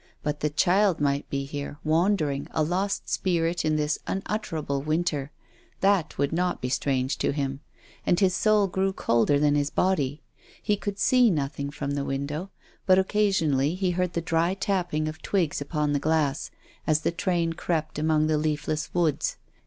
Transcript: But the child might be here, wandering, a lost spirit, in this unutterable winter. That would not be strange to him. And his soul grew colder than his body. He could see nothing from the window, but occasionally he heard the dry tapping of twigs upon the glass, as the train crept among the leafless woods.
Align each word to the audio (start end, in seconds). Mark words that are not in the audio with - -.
But 0.23 0.39
the 0.39 0.49
child 0.49 0.99
might 0.99 1.29
be 1.29 1.45
here, 1.45 1.77
wandering, 1.83 2.47
a 2.49 2.63
lost 2.63 3.07
spirit, 3.07 3.63
in 3.63 3.75
this 3.75 3.99
unutterable 4.07 4.81
winter. 4.81 5.29
That 5.81 6.17
would 6.17 6.33
not 6.33 6.59
be 6.59 6.69
strange 6.69 7.19
to 7.19 7.31
him. 7.31 7.59
And 8.03 8.19
his 8.19 8.35
soul 8.35 8.65
grew 8.65 8.93
colder 8.93 9.37
than 9.37 9.53
his 9.53 9.69
body. 9.69 10.23
He 10.59 10.75
could 10.75 10.97
see 10.97 11.29
nothing 11.29 11.69
from 11.69 11.91
the 11.91 12.03
window, 12.03 12.49
but 12.87 12.97
occasionally 12.97 13.75
he 13.75 13.91
heard 13.91 14.13
the 14.13 14.21
dry 14.21 14.55
tapping 14.55 15.07
of 15.07 15.21
twigs 15.21 15.61
upon 15.61 15.93
the 15.93 15.99
glass, 15.99 16.49
as 16.87 17.01
the 17.01 17.11
train 17.11 17.53
crept 17.53 17.99
among 17.99 18.25
the 18.25 18.39
leafless 18.39 18.91
woods. 18.95 19.37